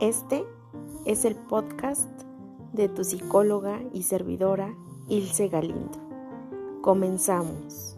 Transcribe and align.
Este 0.00 0.44
es 1.06 1.24
el 1.24 1.36
podcast 1.36 2.10
de 2.74 2.90
tu 2.90 3.02
psicóloga 3.02 3.82
y 3.94 4.02
servidora 4.02 4.76
Ilse 5.08 5.48
Galindo. 5.48 5.98
Comenzamos. 6.82 7.96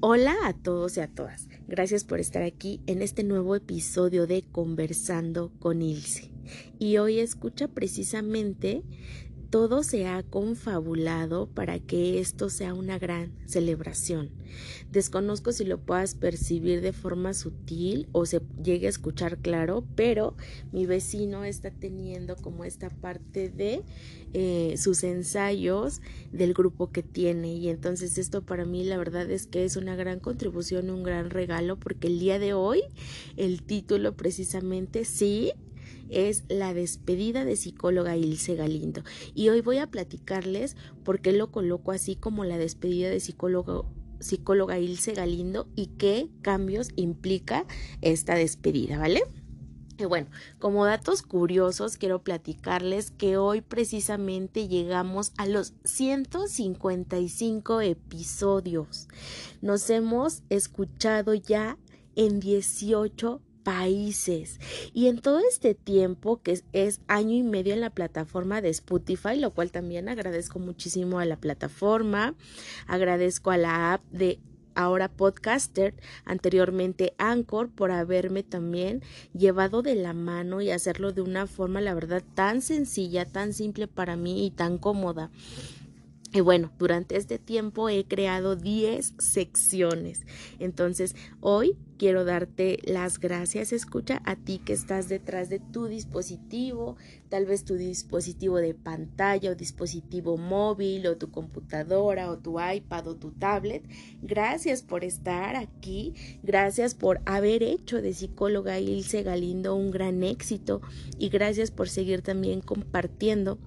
Hola 0.00 0.34
a 0.44 0.52
todos 0.52 0.96
y 0.96 1.00
a 1.00 1.06
todas. 1.06 1.46
Gracias 1.68 2.02
por 2.02 2.18
estar 2.18 2.42
aquí 2.42 2.80
en 2.88 3.00
este 3.00 3.22
nuevo 3.22 3.54
episodio 3.54 4.26
de 4.26 4.42
Conversando 4.42 5.52
con 5.60 5.82
Ilse. 5.82 6.32
Y 6.80 6.96
hoy 6.96 7.20
escucha 7.20 7.68
precisamente 7.68 8.82
todo 9.50 9.82
se 9.82 10.06
ha 10.06 10.22
confabulado 10.22 11.48
para 11.48 11.80
que 11.80 12.20
esto 12.20 12.48
sea 12.48 12.72
una 12.72 12.98
gran 12.98 13.32
celebración. 13.46 14.30
Desconozco 14.90 15.52
si 15.52 15.64
lo 15.64 15.78
puedas 15.78 16.14
percibir 16.14 16.80
de 16.80 16.92
forma 16.92 17.34
sutil 17.34 18.08
o 18.12 18.26
se 18.26 18.40
llegue 18.62 18.86
a 18.86 18.90
escuchar 18.90 19.38
claro, 19.38 19.84
pero 19.96 20.36
mi 20.72 20.86
vecino 20.86 21.44
está 21.44 21.70
teniendo 21.70 22.36
como 22.36 22.64
esta 22.64 22.90
parte 22.90 23.48
de 23.48 23.82
eh, 24.32 24.74
sus 24.76 25.02
ensayos 25.04 26.00
del 26.32 26.54
grupo 26.54 26.90
que 26.90 27.02
tiene 27.02 27.54
y 27.54 27.68
entonces 27.68 28.18
esto 28.18 28.42
para 28.42 28.64
mí 28.64 28.84
la 28.84 28.98
verdad 28.98 29.28
es 29.30 29.46
que 29.46 29.64
es 29.64 29.76
una 29.76 29.96
gran 29.96 30.20
contribución, 30.20 30.90
un 30.90 31.02
gran 31.02 31.30
regalo 31.30 31.76
porque 31.78 32.06
el 32.06 32.18
día 32.20 32.38
de 32.38 32.54
hoy 32.54 32.82
el 33.36 33.62
título 33.62 34.16
precisamente 34.16 35.04
sí 35.04 35.52
es 36.08 36.44
la 36.48 36.74
despedida 36.74 37.44
de 37.44 37.56
psicóloga 37.56 38.16
Ilse 38.16 38.54
Galindo. 38.56 39.02
Y 39.34 39.48
hoy 39.48 39.60
voy 39.60 39.78
a 39.78 39.86
platicarles 39.86 40.76
por 41.04 41.20
qué 41.20 41.32
lo 41.32 41.50
coloco 41.50 41.92
así 41.92 42.16
como 42.16 42.44
la 42.44 42.58
despedida 42.58 43.10
de 43.10 43.20
psicóloga 43.20 43.82
psicóloga 44.20 44.78
Ilse 44.78 45.14
Galindo 45.14 45.66
y 45.74 45.86
qué 45.86 46.28
cambios 46.42 46.90
implica 46.96 47.64
esta 48.02 48.34
despedida, 48.34 48.98
¿vale? 48.98 49.22
Bueno, 50.08 50.28
como 50.58 50.86
datos 50.86 51.22
curiosos, 51.22 51.96
quiero 51.96 52.22
platicarles 52.22 53.10
que 53.10 53.36
hoy 53.36 53.60
precisamente 53.60 54.66
llegamos 54.66 55.32
a 55.36 55.46
los 55.46 55.74
155 55.84 57.80
episodios. 57.82 59.08
Nos 59.60 59.90
hemos 59.90 60.42
escuchado 60.48 61.34
ya 61.34 61.76
en 62.16 62.40
18 62.40 63.42
países. 63.62 64.58
Y 64.92 65.08
en 65.08 65.20
todo 65.20 65.40
este 65.40 65.74
tiempo, 65.74 66.40
que 66.42 66.62
es, 66.72 67.00
año 67.08 67.34
y 67.34 67.42
medio 67.42 67.74
en 67.74 67.80
la 67.80 67.90
plataforma 67.90 68.60
de 68.60 68.70
Spotify, 68.70 69.36
lo 69.36 69.50
cual 69.50 69.70
también 69.70 70.08
agradezco 70.08 70.58
muchísimo 70.58 71.18
a 71.18 71.24
la 71.24 71.36
plataforma, 71.36 72.34
agradezco 72.86 73.50
a 73.50 73.56
la 73.56 73.94
app 73.94 74.02
de 74.10 74.38
ahora 74.74 75.08
podcaster, 75.08 75.94
anteriormente 76.24 77.14
Anchor, 77.18 77.70
por 77.70 77.90
haberme 77.90 78.42
también 78.42 79.02
llevado 79.34 79.82
de 79.82 79.94
la 79.94 80.12
mano 80.12 80.60
y 80.60 80.70
hacerlo 80.70 81.12
de 81.12 81.22
una 81.22 81.46
forma, 81.46 81.80
la 81.80 81.94
verdad, 81.94 82.22
tan 82.34 82.62
sencilla, 82.62 83.24
tan 83.24 83.52
simple 83.52 83.88
para 83.88 84.16
mí 84.16 84.46
y 84.46 84.50
tan 84.50 84.78
cómoda. 84.78 85.30
Y 86.32 86.40
bueno, 86.40 86.70
durante 86.78 87.16
este 87.16 87.38
tiempo 87.38 87.88
he 87.88 88.04
creado 88.04 88.54
10 88.54 89.14
secciones. 89.18 90.20
Entonces, 90.60 91.16
hoy 91.40 91.76
quiero 91.98 92.24
darte 92.24 92.78
las 92.84 93.18
gracias, 93.18 93.72
escucha, 93.72 94.22
a 94.24 94.36
ti 94.36 94.58
que 94.64 94.72
estás 94.72 95.08
detrás 95.08 95.48
de 95.48 95.58
tu 95.58 95.86
dispositivo, 95.86 96.96
tal 97.28 97.46
vez 97.46 97.64
tu 97.64 97.74
dispositivo 97.74 98.58
de 98.58 98.74
pantalla 98.74 99.50
o 99.50 99.54
dispositivo 99.54 100.36
móvil 100.36 101.06
o 101.08 101.16
tu 101.16 101.30
computadora 101.30 102.30
o 102.30 102.38
tu 102.38 102.60
iPad 102.60 103.08
o 103.08 103.16
tu 103.16 103.32
tablet. 103.32 103.84
Gracias 104.22 104.82
por 104.82 105.04
estar 105.04 105.56
aquí, 105.56 106.14
gracias 106.44 106.94
por 106.94 107.20
haber 107.26 107.64
hecho 107.64 108.00
de 108.00 108.14
psicóloga 108.14 108.78
Ilse 108.78 109.24
Galindo 109.24 109.74
un 109.74 109.90
gran 109.90 110.22
éxito 110.22 110.80
y 111.18 111.28
gracias 111.28 111.70
por 111.70 111.88
seguir 111.88 112.22
también 112.22 112.60
compartiendo 112.60 113.58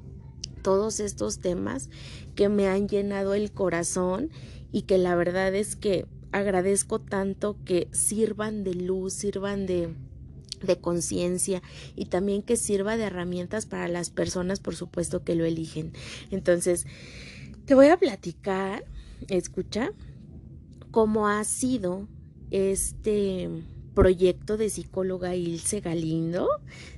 todos 0.63 0.99
estos 0.99 1.39
temas 1.39 1.89
que 2.33 2.49
me 2.49 2.67
han 2.67 2.89
llenado 2.89 3.35
el 3.35 3.51
corazón 3.51 4.31
y 4.71 4.83
que 4.83 4.97
la 4.97 5.15
verdad 5.15 5.53
es 5.53 5.75
que 5.75 6.07
agradezco 6.31 6.99
tanto 6.99 7.57
que 7.63 7.87
sirvan 7.91 8.63
de 8.63 8.73
luz, 8.73 9.13
sirvan 9.13 9.67
de 9.67 9.93
de 10.63 10.77
conciencia 10.79 11.61
y 11.95 12.05
también 12.05 12.41
que 12.41 12.55
sirva 12.55 12.97
de 12.97 13.03
herramientas 13.03 13.65
para 13.65 13.87
las 13.87 14.09
personas, 14.09 14.59
por 14.59 14.75
supuesto, 14.75 15.23
que 15.23 15.35
lo 15.35 15.45
eligen. 15.45 15.93
Entonces, 16.31 16.85
te 17.65 17.75
voy 17.75 17.87
a 17.87 17.97
platicar, 17.97 18.85
escucha, 19.27 19.91
cómo 20.91 21.27
ha 21.27 21.43
sido 21.43 22.07
este 22.51 23.49
proyecto 23.93 24.57
de 24.57 24.69
psicóloga 24.69 25.35
Ilse 25.35 25.79
Galindo. 25.79 26.49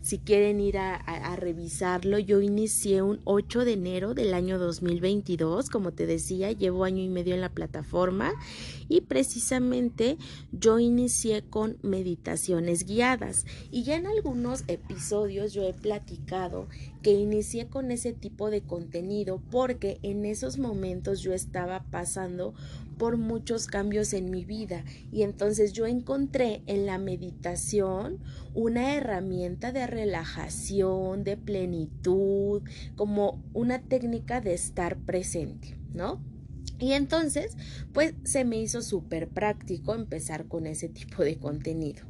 Si 0.01 0.19
quieren 0.19 0.59
ir 0.59 0.77
a, 0.77 1.35
revisarlo, 1.35 2.17
yo 2.19 2.41
inicié 2.41 3.01
un 3.01 3.19
8 3.25 3.65
de 3.65 3.73
enero 3.73 4.13
del 4.13 4.33
año 4.33 4.57
2022, 4.57 5.69
como 5.69 5.91
te 5.91 6.05
decía, 6.05 6.51
llevo 6.51 6.83
año 6.83 7.03
y 7.03 7.09
medio 7.09 7.35
en 7.35 7.41
la 7.41 7.49
plataforma 7.49 8.33
y 8.87 9.01
precisamente 9.01 10.17
yo 10.51 10.79
inicié 10.79 11.43
con 11.43 11.77
meditaciones 11.81 12.85
guiadas 12.85 13.45
y 13.71 13.83
ya 13.83 13.95
en 13.95 14.07
algunos 14.07 14.63
episodios 14.67 15.53
yo 15.53 15.63
he 15.63 15.73
platicado 15.73 16.67
que 17.01 17.11
inicié 17.11 17.67
con 17.67 17.91
ese 17.91 18.13
tipo 18.13 18.49
de 18.49 18.61
contenido 18.61 19.41
porque 19.51 19.99
en 20.01 20.25
esos 20.25 20.57
momentos 20.57 21.21
yo 21.21 21.33
estaba 21.33 21.83
pasando 21.91 22.53
por 22.97 23.17
muchos 23.17 23.67
cambios 23.67 24.13
en 24.13 24.29
mi 24.29 24.45
vida 24.45 24.83
y 25.11 25.23
entonces 25.23 25.73
yo 25.73 25.85
encontré 25.85 26.63
en 26.65 26.85
la 26.85 26.97
meditación 26.97 28.19
una 28.53 28.95
herramienta 28.95 29.71
de 29.71 29.87
relajación, 29.87 31.23
de 31.23 31.37
plenitud, 31.37 32.63
como 32.95 33.43
una 33.53 33.81
técnica 33.81 34.41
de 34.41 34.53
estar 34.53 34.97
presente, 34.97 35.77
¿no? 35.93 36.21
Y 36.77 36.91
entonces, 36.91 37.55
pues 37.93 38.15
se 38.23 38.43
me 38.43 38.57
hizo 38.57 38.81
súper 38.81 39.29
práctico 39.29 39.95
empezar 39.95 40.47
con 40.47 40.67
ese 40.67 40.89
tipo 40.89 41.23
de 41.23 41.37
contenido. 41.37 42.03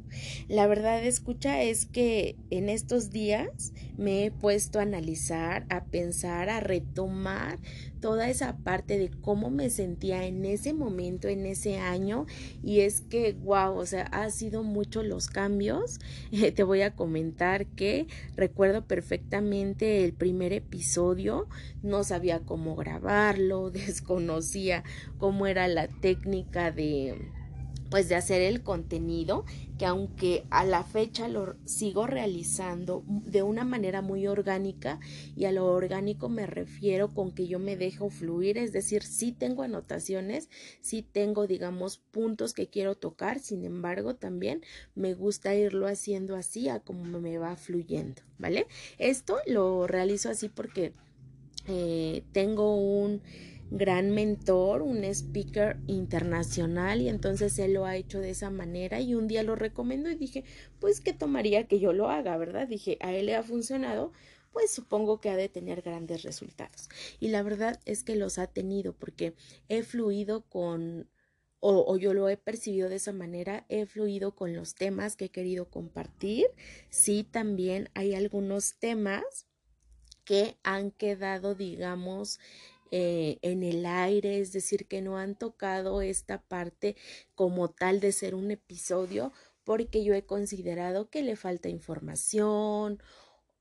La 0.47 0.67
verdad, 0.67 1.03
escucha, 1.03 1.61
es 1.61 1.85
que 1.85 2.35
en 2.49 2.69
estos 2.69 3.11
días 3.11 3.73
me 3.97 4.25
he 4.25 4.31
puesto 4.31 4.79
a 4.79 4.83
analizar, 4.83 5.65
a 5.69 5.85
pensar, 5.85 6.49
a 6.49 6.59
retomar 6.59 7.59
toda 7.99 8.29
esa 8.29 8.57
parte 8.57 8.99
de 8.99 9.09
cómo 9.09 9.49
me 9.49 9.69
sentía 9.69 10.25
en 10.25 10.45
ese 10.45 10.73
momento, 10.73 11.27
en 11.27 11.45
ese 11.45 11.79
año. 11.79 12.27
Y 12.63 12.81
es 12.81 13.01
que, 13.01 13.33
wow, 13.33 13.75
o 13.75 13.85
sea, 13.85 14.03
ha 14.03 14.29
sido 14.29 14.61
mucho 14.61 15.01
los 15.01 15.27
cambios. 15.27 15.99
te 16.55 16.63
voy 16.63 16.81
a 16.81 16.95
comentar 16.95 17.65
que 17.65 18.07
recuerdo 18.35 18.85
perfectamente 18.85 20.03
el 20.03 20.13
primer 20.13 20.53
episodio, 20.53 21.47
no 21.81 22.03
sabía 22.03 22.41
cómo 22.41 22.75
grabarlo, 22.75 23.71
desconocía 23.71 24.83
cómo 25.17 25.47
era 25.47 25.67
la 25.67 25.87
técnica 25.87 26.71
de 26.71 27.15
pues 27.89 28.09
de 28.09 28.15
hacer 28.15 28.41
el 28.41 28.63
contenido 28.63 29.45
que 29.77 29.85
aunque 29.85 30.45
a 30.49 30.63
la 30.65 30.83
fecha 30.83 31.27
lo 31.27 31.55
sigo 31.65 32.07
realizando 32.07 33.03
de 33.07 33.43
una 33.43 33.63
manera 33.63 34.01
muy 34.01 34.25
orgánica 34.27 34.99
y 35.35 35.45
a 35.45 35.51
lo 35.51 35.65
orgánico 35.65 36.29
me 36.29 36.45
refiero 36.45 37.13
con 37.13 37.31
que 37.31 37.47
yo 37.47 37.59
me 37.59 37.75
dejo 37.75 38.09
fluir, 38.09 38.57
es 38.57 38.71
decir, 38.71 39.03
sí 39.03 39.31
tengo 39.31 39.63
anotaciones, 39.63 40.49
sí 40.81 41.01
tengo 41.03 41.47
digamos 41.47 41.97
puntos 41.97 42.53
que 42.53 42.67
quiero 42.67 42.95
tocar, 42.95 43.39
sin 43.39 43.65
embargo 43.65 44.15
también 44.15 44.63
me 44.95 45.13
gusta 45.13 45.55
irlo 45.55 45.87
haciendo 45.87 46.35
así 46.35 46.69
a 46.69 46.79
como 46.79 47.19
me 47.19 47.37
va 47.37 47.55
fluyendo, 47.55 48.21
¿vale? 48.37 48.67
Esto 48.97 49.37
lo 49.45 49.87
realizo 49.87 50.29
así 50.29 50.49
porque 50.49 50.93
eh, 51.67 52.23
tengo 52.31 52.75
un 52.75 53.21
gran 53.71 54.11
mentor, 54.11 54.81
un 54.81 55.03
speaker 55.03 55.77
internacional 55.87 57.01
y 57.01 57.09
entonces 57.09 57.57
él 57.59 57.73
lo 57.73 57.85
ha 57.85 57.95
hecho 57.95 58.19
de 58.19 58.29
esa 58.29 58.49
manera 58.49 59.01
y 59.01 59.15
un 59.15 59.27
día 59.27 59.43
lo 59.43 59.55
recomiendo 59.55 60.09
y 60.09 60.15
dije, 60.15 60.43
pues 60.79 61.01
que 61.01 61.13
tomaría 61.13 61.67
que 61.67 61.79
yo 61.79 61.93
lo 61.93 62.09
haga, 62.09 62.37
¿verdad? 62.37 62.67
Dije, 62.67 62.97
a 63.01 63.13
él 63.13 63.27
le 63.27 63.35
ha 63.35 63.43
funcionado, 63.43 64.11
pues 64.51 64.71
supongo 64.71 65.19
que 65.19 65.29
ha 65.29 65.35
de 65.35 65.49
tener 65.49 65.81
grandes 65.81 66.23
resultados. 66.23 66.89
Y 67.19 67.29
la 67.29 67.43
verdad 67.43 67.79
es 67.85 68.03
que 68.03 68.15
los 68.15 68.37
ha 68.37 68.47
tenido 68.47 68.93
porque 68.93 69.35
he 69.67 69.83
fluido 69.83 70.45
con 70.47 71.09
o, 71.59 71.83
o, 71.87 71.97
yo 71.97 72.13
lo 72.13 72.29
he 72.29 72.37
percibido 72.37 72.89
de 72.89 72.97
esa 72.97 73.11
manera, 73.11 73.65
he 73.69 73.87
fluido 73.87 74.35
con 74.35 74.53
los 74.53 74.75
temas 74.75 75.15
que 75.15 75.25
he 75.25 75.29
querido 75.31 75.71
compartir. 75.71 76.45
Sí, 76.91 77.23
también 77.23 77.89
hay 77.95 78.13
algunos 78.13 78.77
temas 78.77 79.47
que 80.25 80.57
han 80.63 80.91
quedado, 80.91 81.55
digamos, 81.55 82.39
eh, 82.91 83.39
en 83.41 83.63
el 83.63 83.85
aire, 83.85 84.39
es 84.39 84.51
decir, 84.51 84.87
que 84.87 85.01
no 85.01 85.17
han 85.17 85.35
tocado 85.35 86.01
esta 86.01 86.41
parte 86.41 86.95
como 87.35 87.69
tal 87.69 87.99
de 87.99 88.11
ser 88.11 88.35
un 88.35 88.51
episodio, 88.51 89.33
porque 89.63 90.03
yo 90.03 90.13
he 90.13 90.25
considerado 90.25 91.09
que 91.09 91.23
le 91.23 91.35
falta 91.35 91.69
información 91.69 93.01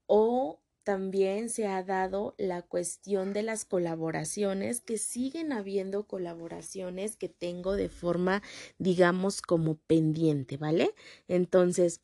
o 0.06 0.60
también 0.84 1.48
se 1.48 1.66
ha 1.66 1.82
dado 1.82 2.34
la 2.36 2.60
cuestión 2.60 3.32
de 3.32 3.42
las 3.42 3.64
colaboraciones, 3.64 4.82
que 4.82 4.98
siguen 4.98 5.52
habiendo 5.52 6.06
colaboraciones 6.06 7.16
que 7.16 7.30
tengo 7.30 7.74
de 7.74 7.88
forma, 7.88 8.42
digamos, 8.78 9.40
como 9.40 9.76
pendiente, 9.76 10.58
¿vale? 10.58 10.94
Entonces, 11.26 12.02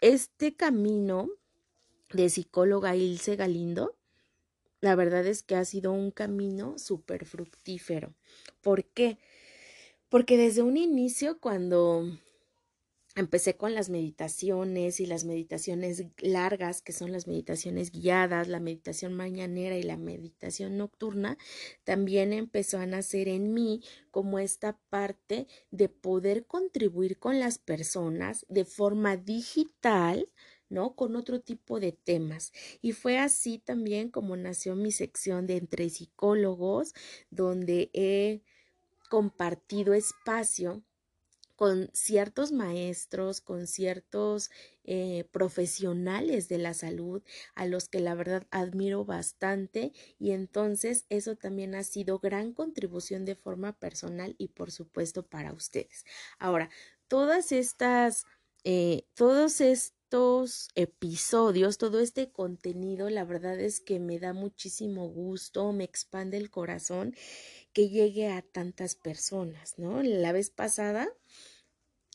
este 0.00 0.54
camino 0.54 1.30
de 2.12 2.28
psicóloga 2.28 2.96
Ilse 2.96 3.36
Galindo, 3.36 3.96
la 4.86 4.94
verdad 4.94 5.26
es 5.26 5.42
que 5.42 5.56
ha 5.56 5.64
sido 5.64 5.90
un 5.90 6.12
camino 6.12 6.78
súper 6.78 7.26
fructífero. 7.26 8.14
¿Por 8.60 8.84
qué? 8.84 9.18
Porque 10.08 10.36
desde 10.36 10.62
un 10.62 10.76
inicio, 10.76 11.40
cuando 11.40 12.04
empecé 13.16 13.56
con 13.56 13.74
las 13.74 13.90
meditaciones 13.90 15.00
y 15.00 15.06
las 15.06 15.24
meditaciones 15.24 16.04
largas, 16.18 16.82
que 16.82 16.92
son 16.92 17.10
las 17.10 17.26
meditaciones 17.26 17.90
guiadas, 17.90 18.46
la 18.46 18.60
meditación 18.60 19.12
mañanera 19.12 19.76
y 19.76 19.82
la 19.82 19.96
meditación 19.96 20.76
nocturna, 20.76 21.36
también 21.82 22.32
empezó 22.32 22.78
a 22.78 22.86
nacer 22.86 23.26
en 23.26 23.52
mí 23.54 23.82
como 24.12 24.38
esta 24.38 24.78
parte 24.88 25.48
de 25.72 25.88
poder 25.88 26.46
contribuir 26.46 27.18
con 27.18 27.40
las 27.40 27.58
personas 27.58 28.46
de 28.48 28.64
forma 28.64 29.16
digital, 29.16 30.28
¿no? 30.68 30.94
Con 30.94 31.16
otro 31.16 31.40
tipo 31.40 31.80
de 31.80 31.92
temas. 31.92 32.52
Y 32.82 32.92
fue 32.92 33.18
así 33.18 33.58
también 33.58 34.10
como 34.10 34.36
nació 34.36 34.76
mi 34.76 34.92
sección 34.92 35.46
de 35.46 35.56
entre 35.56 35.88
psicólogos, 35.90 36.94
donde 37.30 37.90
he 37.92 38.42
compartido 39.08 39.94
espacio 39.94 40.82
con 41.56 41.88
ciertos 41.94 42.52
maestros, 42.52 43.40
con 43.40 43.66
ciertos 43.66 44.50
eh, 44.84 45.24
profesionales 45.32 46.48
de 46.48 46.58
la 46.58 46.74
salud 46.74 47.22
a 47.54 47.66
los 47.66 47.88
que 47.88 48.00
la 48.00 48.14
verdad 48.14 48.46
admiro 48.50 49.04
bastante 49.04 49.92
y 50.18 50.32
entonces 50.32 51.06
eso 51.08 51.34
también 51.34 51.74
ha 51.74 51.82
sido 51.82 52.18
gran 52.18 52.52
contribución 52.52 53.24
de 53.24 53.34
forma 53.36 53.72
personal 53.72 54.34
y 54.38 54.48
por 54.48 54.70
supuesto 54.70 55.26
para 55.26 55.54
ustedes. 55.54 56.04
Ahora, 56.38 56.68
todas 57.08 57.52
estas, 57.52 58.26
eh, 58.64 59.06
todos 59.14 59.60
estos 59.62 59.95
episodios, 60.74 61.78
todo 61.78 62.00
este 62.00 62.30
contenido, 62.30 63.10
la 63.10 63.24
verdad 63.24 63.58
es 63.60 63.80
que 63.80 63.98
me 63.98 64.18
da 64.18 64.32
muchísimo 64.32 65.08
gusto, 65.08 65.72
me 65.72 65.84
expande 65.84 66.36
el 66.36 66.50
corazón 66.50 67.14
que 67.72 67.88
llegue 67.88 68.28
a 68.28 68.42
tantas 68.42 68.94
personas, 68.94 69.78
¿no? 69.78 70.02
La 70.02 70.32
vez 70.32 70.50
pasada, 70.50 71.08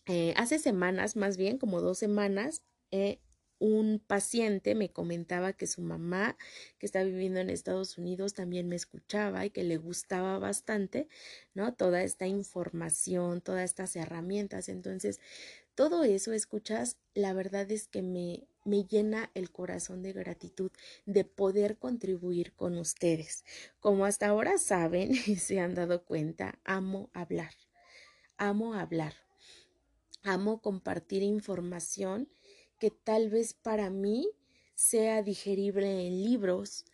eh, 0.07 0.33
hace 0.37 0.59
semanas, 0.59 1.15
más 1.15 1.37
bien 1.37 1.57
como 1.57 1.81
dos 1.81 1.97
semanas, 1.99 2.63
eh, 2.91 3.19
un 3.61 3.99
paciente 3.99 4.73
me 4.73 4.89
comentaba 4.91 5.53
que 5.53 5.67
su 5.67 5.83
mamá, 5.83 6.35
que 6.79 6.87
está 6.87 7.03
viviendo 7.03 7.39
en 7.39 7.51
Estados 7.51 7.99
Unidos, 7.99 8.33
también 8.33 8.67
me 8.67 8.75
escuchaba 8.75 9.45
y 9.45 9.51
que 9.51 9.63
le 9.63 9.77
gustaba 9.77 10.39
bastante, 10.39 11.07
¿no? 11.53 11.71
Toda 11.75 12.01
esta 12.01 12.25
información, 12.25 13.39
todas 13.39 13.65
estas 13.65 13.95
herramientas. 13.95 14.67
Entonces, 14.67 15.19
todo 15.75 16.03
eso, 16.03 16.33
escuchas, 16.33 16.97
la 17.13 17.33
verdad 17.33 17.71
es 17.71 17.87
que 17.87 18.01
me, 18.01 18.47
me 18.65 18.83
llena 18.83 19.31
el 19.33 19.51
corazón 19.51 20.03
de 20.03 20.13
gratitud 20.13 20.71
de 21.05 21.23
poder 21.25 21.77
contribuir 21.77 22.53
con 22.53 22.77
ustedes. 22.77 23.43
Como 23.79 24.05
hasta 24.05 24.27
ahora 24.27 24.57
saben 24.57 25.11
y 25.25 25.35
se 25.37 25.59
han 25.59 25.75
dado 25.75 26.03
cuenta, 26.03 26.59
amo 26.63 27.09
hablar. 27.13 27.53
Amo 28.37 28.73
hablar. 28.73 29.13
Amo 30.23 30.61
compartir 30.61 31.23
información 31.23 32.29
que 32.77 32.91
tal 32.91 33.29
vez 33.29 33.53
para 33.53 33.89
mí 33.89 34.29
sea 34.75 35.21
digerible 35.21 36.07
en 36.07 36.23
libros 36.23 36.85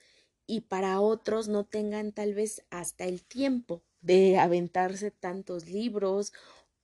y 0.45 0.61
para 0.61 1.01
otros 1.01 1.47
no 1.47 1.65
tengan 1.65 2.11
tal 2.11 2.33
vez 2.33 2.63
hasta 2.69 3.05
el 3.05 3.23
tiempo 3.23 3.83
de 4.01 4.37
aventarse 4.37 5.11
tantos 5.11 5.69
libros 5.69 6.33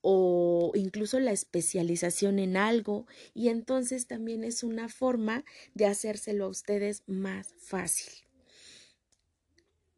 o 0.05 0.73
incluso 0.75 1.17
la 1.21 1.31
especialización 1.31 2.37
en 2.37 2.57
algo 2.57 3.07
y 3.33 3.47
entonces 3.47 4.05
también 4.05 4.43
es 4.43 4.61
una 4.61 4.89
forma 4.89 5.45
de 5.73 5.85
hacérselo 5.85 6.45
a 6.45 6.49
ustedes 6.49 7.03
más 7.07 7.55
fácil. 7.57 8.13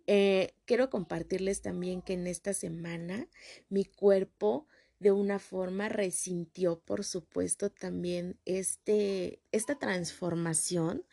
Eh, 0.06 0.54
quiero 0.66 0.92
compartirles 0.92 1.64
también 1.64 2.04
que 2.04 2.14
en 2.14 2.28
esta 2.28 2.54
semana 2.54 3.28
mi 3.70 3.84
cuerpo 3.84 4.68
de 5.00 5.12
una 5.12 5.40
forma 5.40 5.90
resintió, 5.90 6.80
por 6.80 7.04
supuesto, 7.04 7.72
también 7.72 8.38
este, 8.46 9.40
esta 9.52 9.80
transformación, 9.80 11.04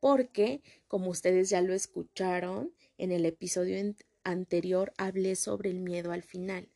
porque, 0.00 0.62
como 0.88 1.10
ustedes 1.10 1.48
ya 1.48 1.60
lo 1.60 1.74
escucharon, 1.74 2.74
en 2.98 3.12
el 3.12 3.24
episodio 3.24 3.94
anterior 4.24 4.92
hablé 4.96 5.36
sobre 5.36 5.70
el 5.70 5.78
miedo 5.78 6.10
al 6.10 6.22
final. 6.22 6.68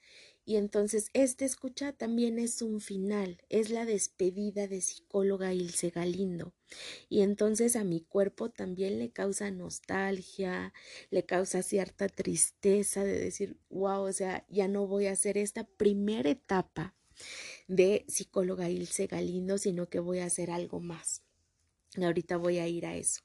Y 0.48 0.56
entonces 0.56 1.10
esta 1.12 1.44
escucha 1.44 1.92
también 1.92 2.38
es 2.38 2.62
un 2.62 2.80
final, 2.80 3.42
es 3.48 3.68
la 3.70 3.84
despedida 3.84 4.68
de 4.68 4.80
psicóloga 4.80 5.52
Ilse 5.52 5.90
Galindo. 5.90 6.54
Y 7.08 7.22
entonces 7.22 7.74
a 7.74 7.82
mi 7.82 8.00
cuerpo 8.00 8.48
también 8.48 9.00
le 9.00 9.10
causa 9.10 9.50
nostalgia, 9.50 10.72
le 11.10 11.26
causa 11.26 11.62
cierta 11.62 12.08
tristeza 12.08 13.02
de 13.02 13.18
decir, 13.18 13.58
wow, 13.70 14.02
o 14.02 14.12
sea, 14.12 14.46
ya 14.48 14.68
no 14.68 14.86
voy 14.86 15.06
a 15.06 15.12
hacer 15.12 15.36
esta 15.36 15.64
primera 15.64 16.30
etapa 16.30 16.94
de 17.66 18.04
psicóloga 18.06 18.70
Ilse 18.70 19.08
Galindo, 19.08 19.58
sino 19.58 19.88
que 19.88 19.98
voy 19.98 20.20
a 20.20 20.26
hacer 20.26 20.52
algo 20.52 20.78
más. 20.78 21.24
Ahorita 22.00 22.36
voy 22.36 22.58
a 22.58 22.68
ir 22.68 22.86
a 22.86 22.94
eso. 22.94 23.22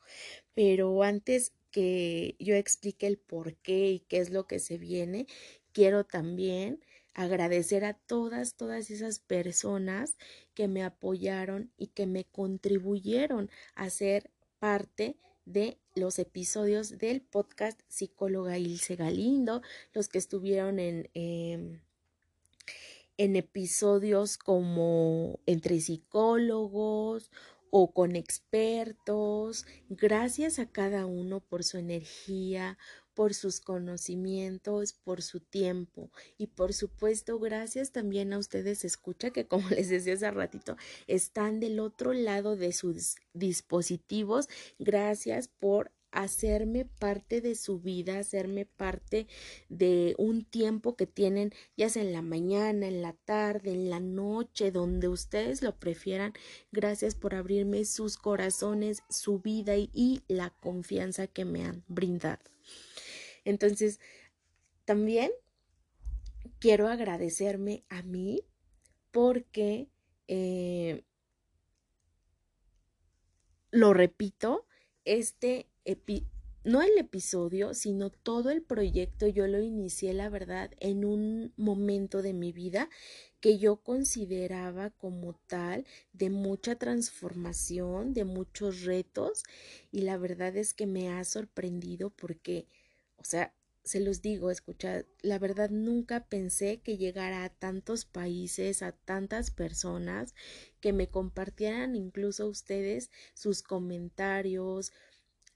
Pero 0.55 1.03
antes 1.03 1.53
que 1.69 2.35
yo 2.39 2.55
explique 2.55 3.05
el 3.05 3.19
por 3.19 3.57
qué 3.57 3.91
y 3.91 3.99
qué 3.99 4.17
es 4.17 4.31
lo 4.31 4.47
que 4.47 4.57
se 4.57 4.79
viene, 4.79 5.27
quiero 5.71 6.03
también 6.03 6.83
agradecer 7.13 7.85
a 7.85 7.93
todas, 7.93 8.55
todas 8.55 8.89
esas 8.89 9.19
personas 9.19 10.17
que 10.53 10.67
me 10.67 10.83
apoyaron 10.83 11.71
y 11.77 11.87
que 11.87 12.05
me 12.05 12.25
contribuyeron 12.25 13.49
a 13.75 13.89
ser 13.89 14.31
parte 14.59 15.17
de 15.45 15.77
los 15.95 16.19
episodios 16.19 16.97
del 16.97 17.21
podcast 17.21 17.81
Psicóloga 17.87 18.57
Ilse 18.57 18.95
Galindo, 18.95 19.61
los 19.93 20.07
que 20.07 20.17
estuvieron 20.17 20.79
en, 20.79 21.09
em, 21.13 21.81
en 23.17 23.35
episodios 23.35 24.37
como 24.37 25.39
entre 25.45 25.79
psicólogos 25.81 27.31
o 27.71 27.93
con 27.93 28.15
expertos. 28.15 29.65
Gracias 29.89 30.59
a 30.59 30.69
cada 30.69 31.05
uno 31.05 31.39
por 31.39 31.63
su 31.63 31.77
energía, 31.77 32.77
por 33.13 33.33
sus 33.33 33.59
conocimientos, 33.59 34.93
por 34.93 35.21
su 35.21 35.39
tiempo 35.39 36.11
y 36.37 36.47
por 36.47 36.73
supuesto 36.73 37.39
gracias 37.39 37.91
también 37.91 38.33
a 38.33 38.37
ustedes 38.37 38.85
escucha 38.85 39.31
que 39.31 39.47
como 39.47 39.69
les 39.69 39.89
decía 39.89 40.13
hace 40.13 40.31
ratito 40.31 40.77
están 41.07 41.59
del 41.59 41.79
otro 41.79 42.13
lado 42.13 42.55
de 42.55 42.73
sus 42.73 43.15
dispositivos. 43.33 44.47
Gracias 44.79 45.47
por 45.47 45.91
hacerme 46.11 46.85
parte 46.85 47.41
de 47.41 47.55
su 47.55 47.79
vida, 47.79 48.19
hacerme 48.19 48.65
parte 48.65 49.27
de 49.69 50.13
un 50.17 50.43
tiempo 50.43 50.95
que 50.95 51.07
tienen, 51.07 51.53
ya 51.77 51.89
sea 51.89 52.03
en 52.03 52.13
la 52.13 52.21
mañana, 52.21 52.87
en 52.87 53.01
la 53.01 53.13
tarde, 53.13 53.71
en 53.71 53.89
la 53.89 53.99
noche, 53.99 54.71
donde 54.71 55.07
ustedes 55.07 55.61
lo 55.61 55.77
prefieran. 55.79 56.33
Gracias 56.71 57.15
por 57.15 57.33
abrirme 57.33 57.85
sus 57.85 58.17
corazones, 58.17 59.03
su 59.09 59.39
vida 59.39 59.77
y, 59.77 59.89
y 59.93 60.21
la 60.27 60.49
confianza 60.49 61.27
que 61.27 61.45
me 61.45 61.65
han 61.65 61.83
brindado. 61.87 62.43
Entonces, 63.45 63.99
también 64.85 65.31
quiero 66.59 66.87
agradecerme 66.87 67.83
a 67.89 68.03
mí 68.03 68.43
porque, 69.11 69.89
eh, 70.27 71.03
lo 73.71 73.93
repito, 73.93 74.65
este 75.05 75.67
no 76.63 76.81
el 76.83 76.95
episodio, 76.97 77.73
sino 77.73 78.11
todo 78.11 78.51
el 78.51 78.61
proyecto 78.61 79.27
yo 79.27 79.47
lo 79.47 79.61
inicié, 79.61 80.13
la 80.13 80.29
verdad, 80.29 80.71
en 80.79 81.05
un 81.05 81.53
momento 81.57 82.21
de 82.21 82.33
mi 82.33 82.51
vida 82.51 82.89
que 83.39 83.57
yo 83.57 83.77
consideraba 83.77 84.91
como 84.91 85.33
tal 85.47 85.85
de 86.13 86.29
mucha 86.29 86.75
transformación, 86.75 88.13
de 88.13 88.25
muchos 88.25 88.83
retos 88.83 89.43
y 89.91 90.01
la 90.01 90.17
verdad 90.17 90.55
es 90.55 90.73
que 90.73 90.85
me 90.85 91.09
ha 91.09 91.23
sorprendido 91.23 92.11
porque 92.11 92.67
o 93.21 93.25
sea, 93.25 93.53
se 93.83 93.99
los 93.99 94.21
digo, 94.21 94.51
escucha, 94.51 95.05
la 95.21 95.39
verdad 95.39 95.69
nunca 95.69 96.25
pensé 96.27 96.81
que 96.81 96.97
llegara 96.97 97.43
a 97.43 97.49
tantos 97.49 98.05
países, 98.05 98.83
a 98.83 98.91
tantas 98.91 99.49
personas, 99.49 100.35
que 100.79 100.93
me 100.93 101.09
compartieran 101.09 101.95
incluso 101.95 102.47
ustedes 102.47 103.09
sus 103.33 103.63
comentarios 103.63 104.91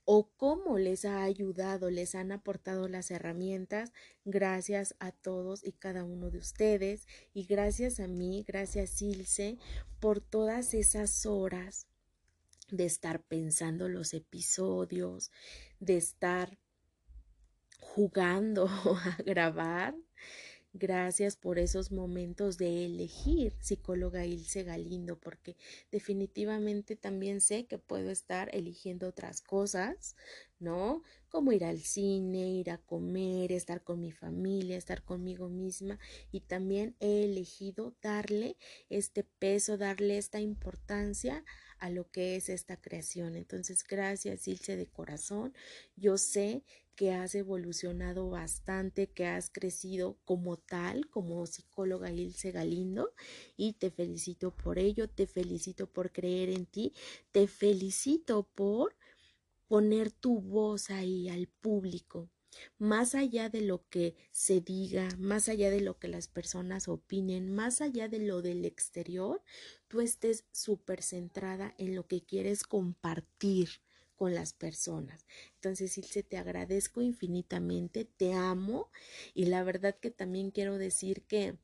o 0.04 0.30
cómo 0.36 0.78
les 0.78 1.04
ha 1.04 1.22
ayudado, 1.22 1.90
les 1.90 2.14
han 2.14 2.32
aportado 2.32 2.88
las 2.88 3.10
herramientas. 3.10 3.92
Gracias 4.24 4.94
a 4.98 5.12
todos 5.12 5.64
y 5.64 5.72
cada 5.72 6.04
uno 6.04 6.30
de 6.30 6.38
ustedes 6.38 7.06
y 7.32 7.44
gracias 7.44 8.00
a 8.00 8.08
mí, 8.08 8.44
gracias 8.46 9.02
Ilse, 9.02 9.58
por 10.00 10.20
todas 10.20 10.74
esas 10.74 11.26
horas 11.26 11.86
de 12.70 12.86
estar 12.86 13.22
pensando 13.22 13.88
los 13.88 14.14
episodios, 14.14 15.30
de 15.78 15.96
estar 15.96 16.58
jugando 17.78 18.66
a 19.04 19.22
grabar. 19.24 19.94
Gracias 20.78 21.36
por 21.36 21.58
esos 21.58 21.90
momentos 21.90 22.58
de 22.58 22.84
elegir 22.84 23.54
psicóloga 23.60 24.26
Ilse 24.26 24.62
Galindo, 24.62 25.18
porque 25.18 25.56
definitivamente 25.90 26.96
también 26.96 27.40
sé 27.40 27.64
que 27.64 27.78
puedo 27.78 28.10
estar 28.10 28.54
eligiendo 28.54 29.08
otras 29.08 29.40
cosas, 29.40 30.16
¿no? 30.58 31.02
Como 31.30 31.52
ir 31.52 31.64
al 31.64 31.78
cine, 31.80 32.50
ir 32.50 32.70
a 32.70 32.76
comer, 32.76 33.52
estar 33.52 33.84
con 33.84 34.00
mi 34.00 34.12
familia, 34.12 34.76
estar 34.76 35.02
conmigo 35.02 35.48
misma 35.48 35.98
y 36.30 36.40
también 36.40 36.94
he 37.00 37.24
elegido 37.24 37.94
darle 38.02 38.58
este 38.90 39.24
peso, 39.24 39.78
darle 39.78 40.18
esta 40.18 40.40
importancia 40.40 41.42
a 41.78 41.88
lo 41.88 42.10
que 42.10 42.36
es 42.36 42.50
esta 42.50 42.78
creación. 42.78 43.34
Entonces, 43.34 43.82
gracias 43.82 44.46
Ilse 44.46 44.76
de 44.76 44.86
corazón. 44.86 45.54
Yo 45.96 46.18
sé 46.18 46.64
que 46.96 47.12
has 47.12 47.34
evolucionado 47.34 48.30
bastante, 48.30 49.06
que 49.06 49.26
has 49.26 49.50
crecido 49.50 50.18
como 50.24 50.56
tal, 50.56 51.08
como 51.10 51.46
psicóloga 51.46 52.10
Ilse 52.10 52.50
Galindo, 52.50 53.12
y 53.56 53.74
te 53.74 53.90
felicito 53.90 54.50
por 54.50 54.78
ello, 54.78 55.08
te 55.08 55.26
felicito 55.26 55.86
por 55.86 56.10
creer 56.10 56.48
en 56.48 56.64
ti, 56.64 56.94
te 57.32 57.46
felicito 57.46 58.48
por 58.54 58.96
poner 59.68 60.10
tu 60.10 60.40
voz 60.40 60.90
ahí 60.90 61.28
al 61.28 61.48
público, 61.48 62.30
más 62.78 63.14
allá 63.14 63.50
de 63.50 63.60
lo 63.60 63.86
que 63.90 64.16
se 64.30 64.62
diga, 64.62 65.08
más 65.18 65.50
allá 65.50 65.70
de 65.70 65.82
lo 65.82 65.98
que 65.98 66.08
las 66.08 66.28
personas 66.28 66.88
opinen, 66.88 67.54
más 67.54 67.82
allá 67.82 68.08
de 68.08 68.20
lo 68.20 68.40
del 68.40 68.64
exterior, 68.64 69.42
tú 69.88 70.00
estés 70.00 70.44
súper 70.50 71.02
centrada 71.02 71.74
en 71.76 71.94
lo 71.94 72.06
que 72.06 72.24
quieres 72.24 72.62
compartir 72.62 73.68
con 74.16 74.34
las 74.34 74.52
personas. 74.52 75.26
Entonces, 75.54 75.96
Ilse, 75.98 76.22
te 76.22 76.38
agradezco 76.38 77.02
infinitamente, 77.02 78.04
te 78.04 78.32
amo 78.32 78.90
y 79.34 79.46
la 79.46 79.62
verdad 79.62 79.96
que 79.98 80.10
también 80.10 80.50
quiero 80.50 80.78
decir 80.78 81.22
que 81.22 81.56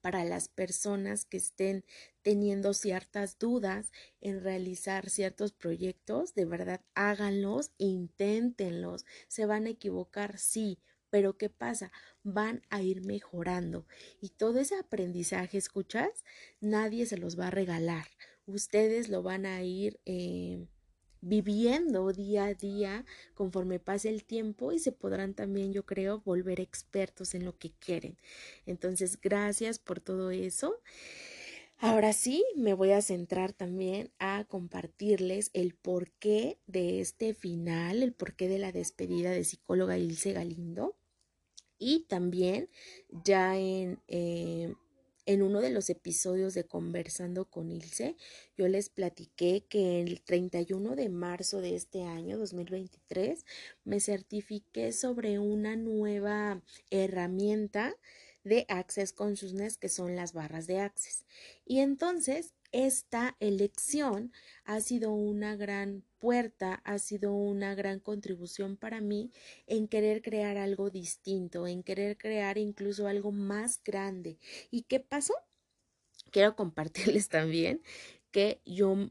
para 0.00 0.24
las 0.24 0.48
personas 0.48 1.24
que 1.24 1.36
estén 1.36 1.84
teniendo 2.22 2.72
ciertas 2.72 3.38
dudas 3.38 3.92
en 4.20 4.42
realizar 4.42 5.10
ciertos 5.10 5.52
proyectos, 5.52 6.34
de 6.34 6.44
verdad 6.44 6.80
háganlos, 6.94 7.72
inténtenlos. 7.78 9.04
Se 9.26 9.44
van 9.44 9.66
a 9.66 9.70
equivocar, 9.70 10.38
sí, 10.38 10.78
pero 11.10 11.36
¿qué 11.36 11.48
pasa? 11.50 11.90
Van 12.22 12.62
a 12.70 12.82
ir 12.82 13.04
mejorando 13.04 13.86
y 14.20 14.30
todo 14.30 14.60
ese 14.60 14.76
aprendizaje, 14.76 15.58
escuchas, 15.58 16.24
nadie 16.60 17.06
se 17.06 17.18
los 17.18 17.38
va 17.38 17.48
a 17.48 17.50
regalar. 17.50 18.06
Ustedes 18.46 19.08
lo 19.08 19.22
van 19.22 19.46
a 19.46 19.62
ir 19.62 20.00
eh, 20.06 20.66
viviendo 21.20 22.12
día 22.12 22.44
a 22.46 22.54
día 22.54 23.04
conforme 23.34 23.78
pase 23.78 24.08
el 24.08 24.24
tiempo 24.24 24.72
y 24.72 24.78
se 24.78 24.92
podrán 24.92 25.34
también, 25.34 25.72
yo 25.72 25.84
creo, 25.84 26.20
volver 26.24 26.60
expertos 26.60 27.34
en 27.34 27.44
lo 27.44 27.56
que 27.58 27.70
quieren. 27.70 28.16
Entonces, 28.66 29.20
gracias 29.20 29.78
por 29.78 30.00
todo 30.00 30.30
eso. 30.30 30.80
Ahora 31.80 32.12
sí, 32.12 32.44
me 32.56 32.74
voy 32.74 32.90
a 32.90 33.02
centrar 33.02 33.52
también 33.52 34.10
a 34.18 34.44
compartirles 34.48 35.50
el 35.52 35.74
porqué 35.74 36.58
de 36.66 37.00
este 37.00 37.34
final, 37.34 38.02
el 38.02 38.12
porqué 38.12 38.48
de 38.48 38.58
la 38.58 38.72
despedida 38.72 39.30
de 39.30 39.44
psicóloga 39.44 39.96
Ilse 39.96 40.32
Galindo. 40.32 40.96
Y 41.78 42.00
también 42.08 42.68
ya 43.24 43.56
en 43.56 44.00
eh, 44.08 44.74
en 45.28 45.42
uno 45.42 45.60
de 45.60 45.68
los 45.68 45.90
episodios 45.90 46.54
de 46.54 46.64
Conversando 46.64 47.44
con 47.44 47.70
Ilse, 47.70 48.16
yo 48.56 48.66
les 48.66 48.88
platiqué 48.88 49.62
que 49.68 50.00
el 50.00 50.22
31 50.22 50.96
de 50.96 51.10
marzo 51.10 51.60
de 51.60 51.74
este 51.74 52.04
año 52.04 52.38
2023 52.38 53.44
me 53.84 54.00
certifiqué 54.00 54.90
sobre 54.90 55.38
una 55.38 55.76
nueva 55.76 56.62
herramienta 56.90 57.94
de 58.42 58.64
Access 58.70 59.12
Consciousness 59.12 59.76
que 59.76 59.90
son 59.90 60.16
las 60.16 60.32
barras 60.32 60.66
de 60.66 60.80
Access. 60.80 61.26
Y 61.66 61.80
entonces 61.80 62.54
esta 62.72 63.36
elección 63.40 64.32
ha 64.64 64.80
sido 64.80 65.12
una 65.12 65.56
gran 65.56 66.04
puerta, 66.18 66.80
ha 66.84 66.98
sido 66.98 67.32
una 67.32 67.74
gran 67.74 68.00
contribución 68.00 68.76
para 68.76 69.00
mí 69.00 69.30
en 69.66 69.88
querer 69.88 70.22
crear 70.22 70.56
algo 70.56 70.90
distinto, 70.90 71.66
en 71.66 71.82
querer 71.82 72.18
crear 72.18 72.58
incluso 72.58 73.06
algo 73.06 73.32
más 73.32 73.80
grande. 73.84 74.38
¿Y 74.70 74.82
qué 74.82 75.00
pasó? 75.00 75.34
Quiero 76.30 76.56
compartirles 76.56 77.28
también 77.28 77.82
que 78.30 78.60
yo, 78.66 79.10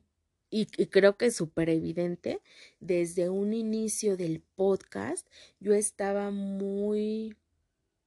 y, 0.50 0.66
creo 0.68 1.18
que 1.18 1.28
es 1.28 1.36
súper 1.36 1.70
evidente, 1.70 2.42
desde 2.80 3.30
un 3.30 3.54
inicio 3.54 4.18
del 4.18 4.42
podcast, 4.56 5.28
yo 5.60 5.74
estaba 5.74 6.32
muy, 6.32 7.36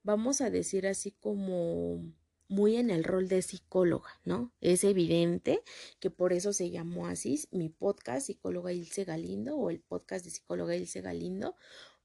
vamos 0.02 0.40
a 0.40 0.50
decir 0.50 0.86
así 0.86 1.10
como 1.10 2.02
muy 2.50 2.76
en 2.76 2.90
el 2.90 3.04
rol 3.04 3.28
de 3.28 3.42
psicóloga, 3.42 4.10
¿no? 4.24 4.52
Es 4.60 4.82
evidente 4.82 5.62
que 6.00 6.10
por 6.10 6.32
eso 6.32 6.52
se 6.52 6.70
llamó 6.70 7.06
así 7.06 7.40
mi 7.52 7.68
podcast 7.68 8.26
Psicóloga 8.26 8.72
Ilse 8.72 9.04
Galindo 9.04 9.56
o 9.56 9.70
el 9.70 9.78
podcast 9.78 10.24
de 10.24 10.32
Psicóloga 10.32 10.74
Ilse 10.74 11.00
Galindo, 11.00 11.54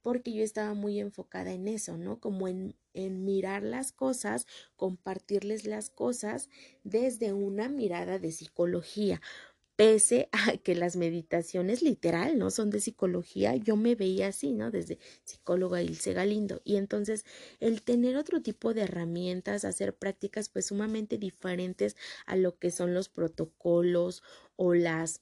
porque 0.03 0.31
yo 0.33 0.43
estaba 0.43 0.75
muy 0.75 0.99
enfocada 0.99 1.51
en 1.51 1.67
eso, 1.67 1.97
¿no? 1.97 2.19
Como 2.19 2.47
en, 2.47 2.75
en 2.93 3.25
mirar 3.25 3.63
las 3.63 3.91
cosas, 3.91 4.45
compartirles 4.75 5.65
las 5.65 5.89
cosas 5.89 6.49
desde 6.83 7.33
una 7.33 7.67
mirada 7.67 8.19
de 8.19 8.31
psicología, 8.31 9.21
pese 9.75 10.29
a 10.31 10.57
que 10.57 10.75
las 10.75 10.95
meditaciones 10.95 11.81
literal 11.81 12.37
no 12.37 12.49
son 12.51 12.69
de 12.69 12.79
psicología, 12.79 13.55
yo 13.55 13.75
me 13.75 13.95
veía 13.95 14.27
así, 14.27 14.53
¿no? 14.53 14.71
Desde 14.71 14.99
psicóloga 15.23 15.81
Ilse 15.81 16.13
Galindo. 16.13 16.61
Y 16.63 16.77
entonces 16.77 17.25
el 17.59 17.81
tener 17.81 18.17
otro 18.17 18.41
tipo 18.41 18.73
de 18.73 18.83
herramientas, 18.83 19.65
hacer 19.65 19.95
prácticas 19.95 20.49
pues 20.49 20.67
sumamente 20.67 21.17
diferentes 21.17 21.95
a 22.25 22.35
lo 22.35 22.57
que 22.57 22.71
son 22.71 22.93
los 22.93 23.09
protocolos 23.09 24.23
o 24.55 24.73
las 24.73 25.21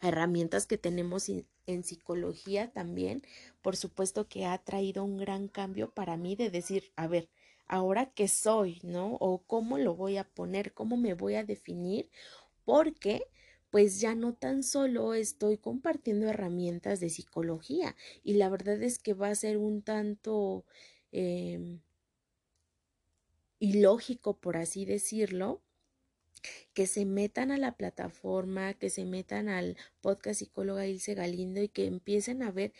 herramientas 0.00 0.66
que 0.66 0.78
tenemos 0.78 1.28
en 1.66 1.84
psicología 1.84 2.72
también, 2.72 3.22
por 3.62 3.76
supuesto 3.76 4.28
que 4.28 4.44
ha 4.44 4.58
traído 4.58 5.04
un 5.04 5.16
gran 5.16 5.48
cambio 5.48 5.90
para 5.90 6.16
mí 6.16 6.36
de 6.36 6.50
decir, 6.50 6.92
a 6.96 7.06
ver, 7.06 7.30
ahora 7.66 8.10
qué 8.10 8.28
soy, 8.28 8.80
¿no? 8.82 9.14
O 9.20 9.38
cómo 9.46 9.78
lo 9.78 9.94
voy 9.94 10.18
a 10.18 10.24
poner, 10.24 10.74
cómo 10.74 10.96
me 10.96 11.14
voy 11.14 11.36
a 11.36 11.44
definir, 11.44 12.10
porque 12.64 13.26
pues 13.74 13.98
ya 13.98 14.14
no 14.14 14.34
tan 14.34 14.62
solo 14.62 15.14
estoy 15.14 15.58
compartiendo 15.58 16.28
herramientas 16.28 17.00
de 17.00 17.10
psicología 17.10 17.96
y 18.22 18.34
la 18.34 18.48
verdad 18.48 18.80
es 18.80 19.00
que 19.00 19.14
va 19.14 19.30
a 19.30 19.34
ser 19.34 19.56
un 19.56 19.82
tanto 19.82 20.64
eh, 21.10 21.80
ilógico, 23.58 24.38
por 24.38 24.58
así 24.58 24.84
decirlo, 24.84 25.60
que 26.72 26.86
se 26.86 27.04
metan 27.04 27.50
a 27.50 27.58
la 27.58 27.76
plataforma, 27.76 28.74
que 28.74 28.90
se 28.90 29.04
metan 29.04 29.48
al 29.48 29.76
podcast 30.00 30.38
psicóloga 30.38 30.86
Ilse 30.86 31.14
Galindo 31.14 31.60
y 31.60 31.68
que 31.68 31.86
empiecen 31.86 32.44
a 32.44 32.52
ver 32.52 32.72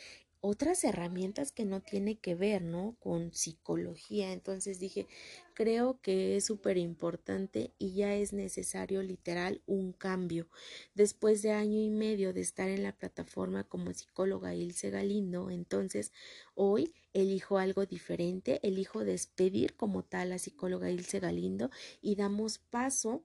otras 0.46 0.84
herramientas 0.84 1.52
que 1.52 1.64
no 1.64 1.80
tiene 1.80 2.16
que 2.16 2.34
ver, 2.34 2.60
¿no? 2.60 2.96
Con 3.00 3.32
psicología. 3.32 4.30
Entonces 4.30 4.78
dije, 4.78 5.06
creo 5.54 5.98
que 6.02 6.36
es 6.36 6.44
súper 6.44 6.76
importante 6.76 7.72
y 7.78 7.94
ya 7.94 8.14
es 8.14 8.34
necesario 8.34 9.02
literal 9.02 9.62
un 9.64 9.94
cambio. 9.94 10.46
Después 10.94 11.40
de 11.40 11.52
año 11.52 11.80
y 11.80 11.88
medio 11.88 12.34
de 12.34 12.42
estar 12.42 12.68
en 12.68 12.82
la 12.82 12.92
plataforma 12.92 13.64
como 13.64 13.94
psicóloga 13.94 14.54
Ilse 14.54 14.90
Galindo, 14.90 15.48
entonces 15.48 16.12
hoy 16.54 16.92
elijo 17.14 17.56
algo 17.56 17.86
diferente, 17.86 18.60
elijo 18.62 19.02
despedir 19.02 19.74
como 19.76 20.04
tal 20.04 20.30
a 20.30 20.38
psicóloga 20.38 20.90
Ilse 20.90 21.20
Galindo 21.20 21.70
y 22.02 22.16
damos 22.16 22.58
paso 22.58 23.24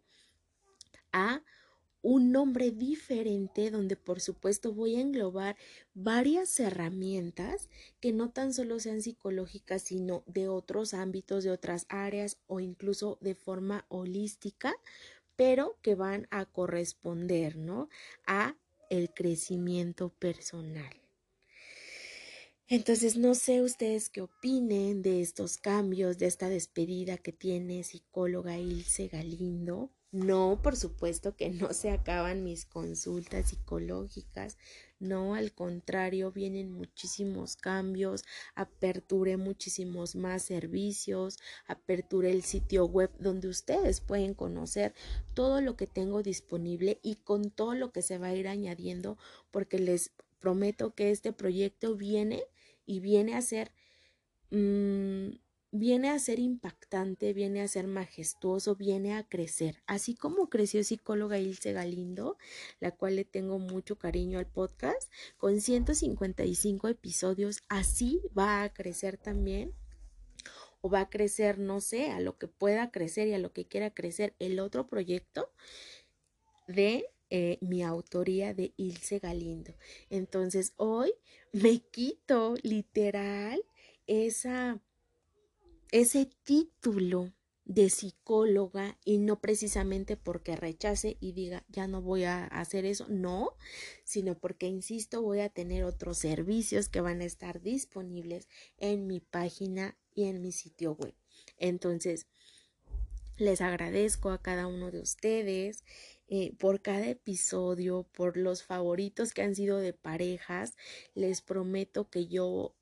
a 1.12 1.42
un 2.01 2.32
nombre 2.32 2.72
diferente 2.72 3.72
donde 3.72 3.96
por 3.96 4.22
supuesto 4.22 4.74
voy 4.74 4.96
a 4.96 5.01
englobar 5.01 5.58
varias 5.94 6.60
herramientas 6.60 7.70
que 8.00 8.13
no 8.13 8.29
tan 8.32 8.53
solo 8.53 8.79
sean 8.79 9.01
psicológicas 9.01 9.84
sino 9.84 10.24
de 10.25 10.48
otros 10.48 10.94
ámbitos, 10.94 11.44
de 11.44 11.51
otras 11.51 11.86
áreas 11.89 12.38
o 12.48 12.60
incluso 12.60 13.18
de 13.22 13.36
forma 13.36 13.86
holística, 13.89 14.74
pero 15.36 15.77
que 15.82 15.96
van 15.96 16.27
a 16.32 16.46
corresponder, 16.46 17.56
¿no? 17.56 17.89
A 18.25 18.56
el 18.89 19.13
crecimiento 19.13 20.10
personal. 20.10 21.00
Entonces, 22.68 23.18
no 23.18 23.34
sé 23.34 23.63
ustedes 23.63 24.10
qué 24.10 24.22
opinen 24.22 25.01
de 25.01 25.22
estos 25.22 25.58
cambios, 25.58 26.20
de 26.20 26.27
esta 26.27 26.50
despedida 26.50 27.18
que 27.18 27.32
tiene 27.32 27.84
psicóloga 27.84 28.60
Ilse 28.60 29.08
Galindo. 29.08 29.89
No, 30.12 30.60
por 30.63 30.75
supuesto 30.75 31.36
que 31.36 31.50
no 31.51 31.72
se 31.74 31.92
acaban 31.92 32.44
mis 32.44 32.66
consultas 32.66 33.50
psicológicas. 33.50 34.58
No, 35.00 35.36
al 35.36 35.54
contrario, 35.54 36.32
vienen 36.32 36.72
muchísimos 36.72 37.56
cambios, 37.56 38.24
aperturé 38.56 39.38
muchísimos 39.38 40.16
más 40.16 40.42
servicios, 40.42 41.38
aperturé 41.68 42.32
el 42.32 42.44
sitio 42.44 42.86
web 42.86 43.12
donde 43.20 43.48
ustedes 43.50 44.01
pueden 44.01 44.34
conocer 44.34 44.96
todo 45.36 45.62
lo 45.62 45.78
que 45.78 45.86
tengo 45.88 46.24
disponible 46.24 47.00
y 47.04 47.18
con 47.18 47.51
todo 47.51 47.75
lo 47.75 47.92
que 47.92 48.01
se 48.01 48.18
va 48.18 48.28
a 48.28 48.36
ir 48.36 48.48
añadiendo 48.48 49.18
porque 49.51 49.78
les 49.78 50.12
prometo 50.39 50.96
que 50.96 51.12
este 51.12 51.34
proyecto 51.34 51.96
viene 51.96 52.44
y 52.86 53.00
viene 53.00 53.36
a 53.36 53.42
ser 53.42 53.72
mmm, 54.51 55.30
viene 55.72 56.10
a 56.10 56.20
ser 56.20 56.40
impactante, 56.40 57.34
viene 57.34 57.62
a 57.62 57.68
ser 57.68 57.88
majestuoso, 57.88 58.76
viene 58.76 59.16
a 59.16 59.24
crecer. 59.24 59.82
Así 59.86 60.16
como 60.16 60.50
creció 60.50 60.84
psicóloga 60.84 61.40
Ilse 61.40 61.74
Galindo, 61.74 62.38
la 62.80 62.92
cual 62.92 63.16
le 63.16 63.26
tengo 63.26 63.60
mucho 63.60 63.98
cariño 63.98 64.40
al 64.40 64.48
podcast, 64.48 65.12
con 65.38 65.62
155 65.62 66.88
episodios, 66.88 67.64
así 67.70 68.22
va 68.38 68.64
a 68.64 68.74
crecer 68.74 69.18
también. 69.18 69.74
O 70.82 70.90
va 70.90 71.02
a 71.02 71.10
crecer, 71.10 71.60
no 71.60 71.82
sé, 71.82 72.12
a 72.12 72.22
lo 72.22 72.38
que 72.38 72.48
pueda 72.48 72.90
crecer 72.90 73.28
y 73.28 73.34
a 73.34 73.40
lo 73.40 73.52
que 73.52 73.66
quiera 73.66 73.94
crecer 73.94 74.34
el 74.40 74.62
otro 74.62 74.88
proyecto 74.88 75.52
de 76.68 77.06
eh, 77.30 77.58
mi 77.62 77.84
autoría 77.84 78.54
de 78.54 78.74
Ilse 78.78 79.20
Galindo. 79.20 79.76
Entonces 80.10 80.74
hoy 80.78 81.14
me 81.52 81.80
quito 81.80 82.56
literal 82.64 83.62
esa 84.08 84.80
ese 85.91 86.29
título 86.43 87.34
de 87.65 87.91
psicóloga 87.91 88.98
y 89.05 89.19
no 89.19 89.39
precisamente 89.39 90.17
porque 90.17 90.55
rechace 90.55 91.17
y 91.19 91.34
diga 91.34 91.65
ya 91.69 91.88
no 91.88 92.01
voy 92.01 92.24
a 92.24 92.46
hacer 92.46 92.84
eso, 92.84 93.05
no, 93.10 93.55
sino 94.03 94.36
porque 94.36 94.65
insisto 94.65 95.22
voy 95.22 95.41
a 95.41 95.50
tener 95.50 95.84
otros 95.84 96.17
servicios 96.17 96.89
que 96.89 97.01
van 97.01 97.22
a 97.22 97.25
estar 97.25 97.62
disponibles 97.62 98.48
en 98.77 99.05
mi 99.05 99.19
página 99.19 99.96
y 100.15 100.24
en 100.24 100.41
mi 100.41 100.51
sitio 100.51 100.93
web. 100.93 101.13
Entonces, 101.58 102.25
les 103.38 103.62
agradezco 103.62 104.31
a 104.31 104.41
cada 104.41 104.65
uno 104.65 104.89
de 104.91 105.01
ustedes 105.01 105.84
eh, 106.27 106.53
por 106.58 106.81
cada 106.81 107.08
episodio, 107.08 108.03
por 108.13 108.36
los 108.36 108.63
favoritos 108.63 109.34
que 109.34 109.43
han 109.43 109.55
sido 109.55 109.77
de 109.77 109.93
parejas. 109.93 110.75
Les 111.13 111.41
prometo 111.41 112.10
que 112.10 112.27
yo 112.27 112.75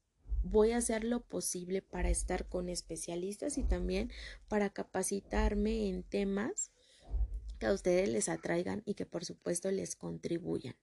voy 0.44 0.72
a 0.72 0.78
hacer 0.78 1.04
lo 1.04 1.22
posible 1.22 1.82
para 1.82 2.10
estar 2.10 2.48
con 2.48 2.70
especialistas 2.70 3.58
y 3.58 3.64
también 3.64 4.12
para 4.48 4.70
capacitarme 4.70 5.90
en 5.90 6.04
temas 6.04 6.72
que 7.60 7.66
a 7.66 7.74
ustedes 7.74 8.10
les 8.10 8.30
atraigan 8.30 8.84
y 8.86 8.94
que 8.94 9.06
por 9.06 9.26
supuesto 9.26 9.72
les 9.72 9.96
contribuyan. 9.96 10.76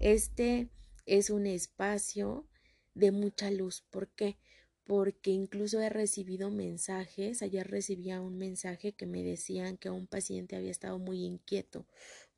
Este 0.00 0.68
es 1.06 1.30
un 1.30 1.46
espacio 1.46 2.46
de 2.94 3.10
mucha 3.10 3.50
luz. 3.50 3.82
¿Por 3.90 4.08
qué? 4.08 4.38
Porque 4.84 5.30
incluso 5.30 5.80
he 5.80 5.88
recibido 5.88 6.50
mensajes, 6.50 7.42
ayer 7.42 7.68
recibía 7.68 8.20
un 8.20 8.36
mensaje 8.36 8.92
que 8.92 9.06
me 9.06 9.22
decían 9.22 9.76
que 9.76 9.90
un 9.90 10.06
paciente 10.06 10.56
había 10.56 10.70
estado 10.70 10.98
muy 10.98 11.24
inquieto 11.24 11.86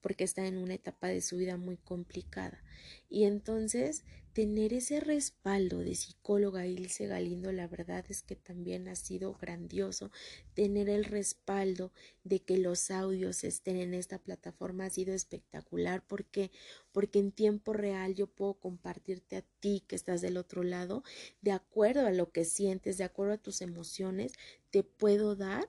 porque 0.02 0.25
está 0.25 0.47
en 0.47 0.59
una 0.59 0.75
etapa 0.75 1.07
de 1.07 1.23
su 1.23 1.37
vida 1.38 1.57
muy 1.57 1.78
complicada. 1.78 2.62
Y 3.09 3.25
entonces 3.25 4.04
tener 4.32 4.72
ese 4.72 5.00
respaldo 5.00 5.78
de 5.78 5.94
psicóloga 5.94 6.66
Ilse 6.66 7.06
Galindo, 7.06 7.52
la 7.52 7.68
verdad 7.68 8.04
es 8.08 8.22
que 8.22 8.36
también 8.36 8.88
ha 8.88 8.94
sido 8.94 9.34
grandioso. 9.34 10.10
Tener 10.54 10.88
el 10.88 11.04
respaldo 11.04 11.92
de 12.24 12.40
que 12.40 12.58
los 12.58 12.90
audios 12.90 13.44
estén 13.44 13.76
en 13.76 13.94
esta 13.94 14.18
plataforma 14.18 14.86
ha 14.86 14.90
sido 14.90 15.14
espectacular. 15.14 16.06
¿Por 16.06 16.24
qué? 16.24 16.50
Porque 16.92 17.18
en 17.18 17.32
tiempo 17.32 17.72
real 17.72 18.14
yo 18.14 18.26
puedo 18.26 18.54
compartirte 18.54 19.36
a 19.36 19.44
ti 19.60 19.84
que 19.86 19.96
estás 19.96 20.20
del 20.20 20.36
otro 20.36 20.62
lado, 20.62 21.02
de 21.42 21.52
acuerdo 21.52 22.06
a 22.06 22.12
lo 22.12 22.32
que 22.32 22.44
sientes, 22.44 22.98
de 22.98 23.04
acuerdo 23.04 23.34
a 23.34 23.38
tus 23.38 23.60
emociones, 23.60 24.32
te 24.70 24.82
puedo 24.82 25.36
dar 25.36 25.68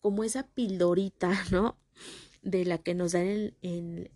como 0.00 0.24
esa 0.24 0.46
pildorita, 0.46 1.32
¿no? 1.52 1.78
De 2.42 2.64
la 2.64 2.78
que 2.78 2.94
nos 2.94 3.12
dan 3.12 3.54
en 3.62 4.10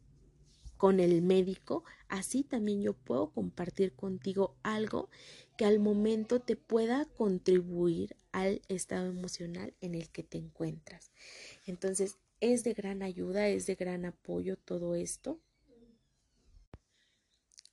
con 0.82 0.98
el 0.98 1.22
médico, 1.22 1.84
así 2.08 2.42
también 2.42 2.82
yo 2.82 2.92
puedo 2.92 3.30
compartir 3.30 3.94
contigo 3.94 4.56
algo 4.64 5.10
que 5.56 5.64
al 5.64 5.78
momento 5.78 6.40
te 6.40 6.56
pueda 6.56 7.04
contribuir 7.04 8.16
al 8.32 8.62
estado 8.66 9.06
emocional 9.06 9.74
en 9.80 9.94
el 9.94 10.10
que 10.10 10.24
te 10.24 10.38
encuentras. 10.38 11.12
Entonces, 11.66 12.18
es 12.40 12.64
de 12.64 12.74
gran 12.74 13.04
ayuda, 13.04 13.46
es 13.46 13.66
de 13.66 13.76
gran 13.76 14.04
apoyo 14.04 14.56
todo 14.56 14.96
esto. 14.96 15.38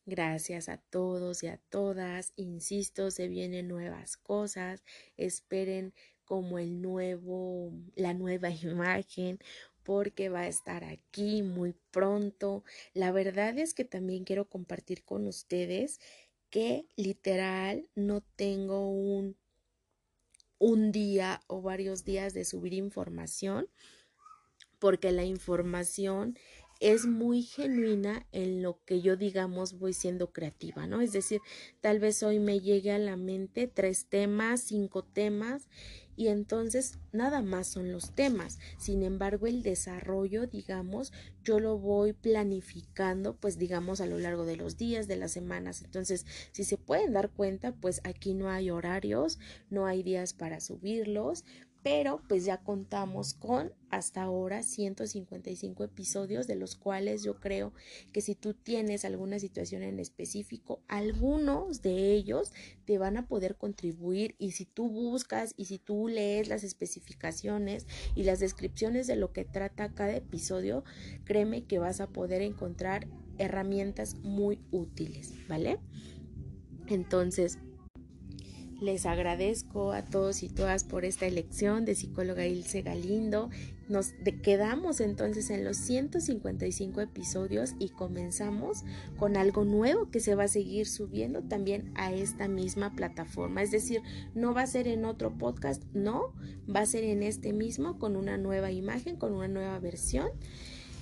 Gracias 0.06 0.70
a 0.70 0.78
todos 0.78 1.42
y 1.42 1.48
a 1.48 1.58
todas. 1.58 2.34
Insisto, 2.36 3.10
se 3.10 3.28
vienen 3.28 3.68
nuevas 3.68 4.18
cosas. 4.18 4.84
Esperen 5.18 5.96
como 6.26 6.60
el 6.60 6.80
nuevo, 6.80 7.74
la 7.96 8.14
nueva 8.14 8.52
imagen 8.62 9.40
porque 9.90 10.30
va 10.30 10.42
a 10.42 10.48
estar 10.48 10.84
aquí 10.84 11.42
muy 11.42 11.74
pronto. 11.90 12.64
La 12.94 13.12
verdad 13.12 13.58
es 13.58 13.74
que 13.74 13.86
también 13.86 14.24
quiero 14.24 14.48
compartir 14.48 15.04
con 15.04 15.26
ustedes 15.26 16.00
que 16.52 16.86
literal 16.96 17.90
no 17.96 18.22
tengo 18.22 18.88
un, 18.88 19.36
un 20.60 20.92
día 20.92 21.42
o 21.48 21.64
varios 21.64 22.06
días 22.06 22.36
de 22.36 22.46
subir 22.46 22.76
información 22.76 23.68
porque 24.78 25.12
la 25.12 25.24
información 25.24 26.38
es 26.80 27.08
muy 27.08 27.42
genuina 27.42 28.28
en 28.32 28.62
lo 28.62 28.84
que 28.86 29.02
yo 29.02 29.18
digamos 29.18 29.80
voy 29.80 29.94
siendo 29.94 30.32
creativa, 30.32 30.86
¿no? 30.86 31.02
Es 31.02 31.14
decir, 31.14 31.42
tal 31.82 32.00
vez 32.00 32.22
hoy 32.22 32.38
me 32.38 32.60
llegue 32.60 32.92
a 32.92 33.00
la 33.00 33.18
mente 33.18 33.68
tres 33.68 34.06
temas, 34.06 34.62
cinco 34.62 35.04
temas 35.04 35.68
y 36.20 36.28
entonces 36.28 37.00
nada 37.14 37.42
más 37.42 37.68
son 37.68 37.94
los 37.94 38.12
temas. 38.12 38.60
Sin 38.78 39.04
embargo, 39.04 39.48
el 39.48 39.64
desarrollo, 39.64 40.48
digamos, 40.48 41.14
yo 41.46 41.62
lo 41.62 41.78
voy 41.78 42.12
planificando, 42.12 43.38
pues 43.38 43.58
digamos, 43.58 44.02
a 44.02 44.06
lo 44.06 44.20
largo 44.20 44.44
de 44.44 44.58
los 44.58 44.76
días, 44.76 45.08
de 45.08 45.16
las 45.16 45.32
semanas. 45.32 45.82
Entonces, 45.82 46.26
si 46.52 46.66
se 46.66 46.76
pueden 46.76 47.14
dar 47.14 47.30
cuenta, 47.30 47.72
pues 47.72 48.02
aquí 48.04 48.34
no 48.34 48.50
hay 48.50 48.70
horarios, 48.70 49.40
no 49.70 49.86
hay 49.86 50.04
días 50.04 50.34
para 50.34 50.60
subirlos, 50.60 51.46
pero 51.84 52.22
pues 52.28 52.46
ya 52.46 52.58
contamos 52.58 53.34
con 53.34 53.72
hasta 53.90 54.24
ahora 54.24 54.64
155 54.64 55.84
episodios 55.84 56.46
de 56.46 56.56
los 56.56 56.76
cuales 56.76 57.24
yo 57.24 57.40
creo 57.40 57.74
que 58.12 58.22
si 58.22 58.36
tú 58.36 58.54
tienes 58.54 59.06
alguna 59.06 59.40
situación 59.40 59.84
en 59.84 60.00
específico, 60.00 60.82
algunos 60.88 61.82
de 61.82 62.14
ellos 62.14 62.52
te 62.86 62.98
van 62.98 63.18
a 63.18 63.28
poder 63.28 63.56
contribuir 63.56 64.36
y 64.38 64.52
si 64.52 64.66
tú 64.66 64.90
buscas 64.90 65.54
y 65.58 65.66
si 65.66 65.80
tú 65.80 66.08
lees 66.08 66.50
las 66.50 66.64
especificaciones 66.64 67.88
y 68.14 68.24
las 68.24 68.40
descripciones 68.40 69.08
de 69.08 69.16
lo 69.16 69.32
que 69.32 69.46
trata 69.46 69.94
cada 69.94 70.16
episodio, 70.16 70.84
créeme 71.24 71.66
que 71.66 71.80
vas 71.80 72.02
a 72.02 72.08
poder 72.08 72.42
encontrar 72.42 73.08
herramientas 73.38 74.16
muy 74.16 74.60
útiles, 74.72 75.34
¿vale? 75.48 75.80
Entonces, 76.88 77.60
les 78.82 79.06
agradezco 79.06 79.92
a 79.92 80.04
todos 80.04 80.44
y 80.44 80.50
todas 80.50 80.84
por 80.84 81.06
esta 81.06 81.26
elección 81.26 81.86
de 81.86 81.96
psicóloga 81.96 82.46
Ilse 82.46 82.82
Galindo. 82.82 83.50
Nos 83.90 84.14
quedamos 84.44 85.02
entonces 85.02 85.50
en 85.50 85.64
los 85.64 85.78
155 85.78 87.02
episodios 87.02 87.74
y 87.80 87.90
comenzamos 87.90 88.84
con 89.18 89.36
algo 89.36 89.66
nuevo 89.66 90.10
que 90.10 90.20
se 90.20 90.36
va 90.36 90.44
a 90.44 90.48
seguir 90.48 90.88
subiendo 90.88 91.42
también 91.42 91.92
a 91.96 92.14
esta 92.14 92.48
misma 92.48 92.96
plataforma. 92.96 93.64
Es 93.64 93.72
decir, 93.72 94.02
no 94.36 94.54
va 94.54 94.62
a 94.62 94.68
ser 94.68 94.88
en 94.88 95.06
otro 95.06 95.38
podcast, 95.38 95.84
no, 95.94 96.34
va 96.74 96.82
a 96.82 96.86
ser 96.86 97.04
en 97.04 97.24
este 97.24 97.52
mismo 97.52 97.98
con 97.98 98.16
una 98.16 98.38
nueva 98.38 98.72
imagen, 98.72 99.18
con 99.18 99.34
una 99.34 99.48
nueva 99.48 99.80
versión 99.80 100.30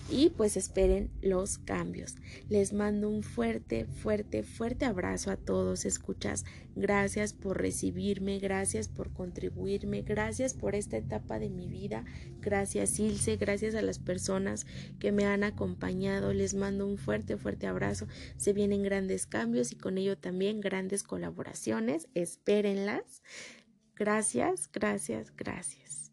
y 0.10 0.30
pues 0.30 0.58
esperen 0.58 1.10
los 1.22 1.58
cambios. 1.58 2.15
Les 2.50 2.74
mando 2.74 3.10
un 3.10 3.24
fuerte, 3.24 3.86
fuerte, 3.86 4.43
fuerte 4.43 4.86
abrazo 4.86 5.32
a 5.32 5.38
todos, 5.38 5.86
escuchas. 5.86 6.46
Gracias 6.76 7.34
por 7.34 7.60
recibirme, 7.60 8.39
gracias 8.39 8.88
por 8.88 9.12
contribuirme, 9.12 10.04
gracias 10.04 10.54
por 10.54 10.76
esta 10.76 10.98
etapa 10.98 11.39
de 11.39 11.50
mi 11.50 11.67
vida. 11.67 12.06
Gracias 12.39 13.00
Ilse, 13.00 13.36
gracias 13.36 13.76
a 13.76 13.82
las 13.82 14.00
personas 14.00 14.65
que 15.00 15.12
me 15.12 15.26
han 15.26 15.43
acompañado. 15.43 16.34
Les 16.34 16.54
mando 16.54 16.88
un 16.88 16.98
fuerte, 16.98 17.38
fuerte 17.38 17.67
abrazo. 17.67 18.08
Se 18.38 18.54
vienen 18.54 18.84
grandes 18.84 19.28
cambios 19.28 19.72
y 19.72 19.76
con 19.76 19.98
ello 19.98 20.17
también 20.17 20.62
grandes 20.62 21.04
colaboraciones. 21.04 22.08
Espérenlas. 22.13 23.24
Gracias, 23.96 24.70
gracias, 24.72 25.36
gracias. 25.36 26.07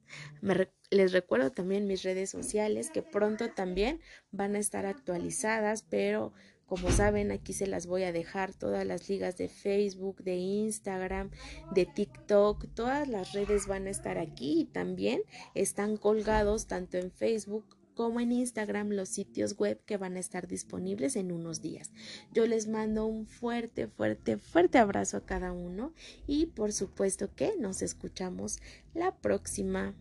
Les 0.90 1.12
recuerdo 1.12 1.50
también 1.50 1.86
mis 1.86 2.02
redes 2.02 2.30
sociales 2.30 2.90
que 2.90 3.02
pronto 3.02 3.50
también 3.50 4.00
van 4.30 4.54
a 4.54 4.58
estar 4.58 4.86
actualizadas, 4.86 5.82
pero 5.88 6.32
como 6.66 6.90
saben, 6.90 7.30
aquí 7.30 7.52
se 7.52 7.66
las 7.66 7.86
voy 7.86 8.04
a 8.04 8.12
dejar 8.12 8.54
todas 8.54 8.86
las 8.86 9.08
ligas 9.08 9.36
de 9.36 9.48
Facebook, 9.48 10.22
de 10.22 10.36
Instagram, 10.36 11.30
de 11.74 11.84
TikTok, 11.84 12.66
todas 12.74 13.06
las 13.06 13.32
redes 13.32 13.66
van 13.66 13.86
a 13.86 13.90
estar 13.90 14.18
aquí 14.18 14.60
y 14.60 14.64
también 14.64 15.22
están 15.54 15.96
colgados 15.96 16.66
tanto 16.66 16.96
en 16.96 17.10
Facebook 17.10 17.76
como 17.94 18.20
en 18.20 18.32
Instagram 18.32 18.90
los 18.90 19.08
sitios 19.08 19.56
web 19.56 19.80
que 19.84 19.96
van 19.96 20.16
a 20.16 20.20
estar 20.20 20.48
disponibles 20.48 21.16
en 21.16 21.32
unos 21.32 21.60
días. 21.60 21.92
Yo 22.32 22.46
les 22.46 22.66
mando 22.66 23.06
un 23.06 23.26
fuerte, 23.26 23.86
fuerte, 23.86 24.36
fuerte 24.36 24.78
abrazo 24.78 25.18
a 25.18 25.26
cada 25.26 25.52
uno 25.52 25.92
y 26.26 26.46
por 26.46 26.72
supuesto 26.72 27.34
que 27.34 27.54
nos 27.58 27.82
escuchamos 27.82 28.58
la 28.94 29.14
próxima. 29.14 29.94